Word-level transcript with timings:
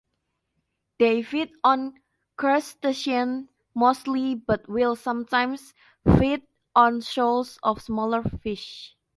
They 0.97 1.21
feed 1.21 1.51
on 1.63 1.93
crustaceans 2.35 3.49
mostly, 3.75 4.33
but 4.33 4.67
will 4.67 4.95
sometimes 4.95 5.75
feed 6.17 6.41
on 6.75 7.01
shoals 7.01 7.59
of 7.61 7.83
smaller 7.83 8.23
fish. 8.23 8.95